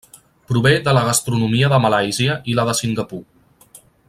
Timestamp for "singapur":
2.83-3.25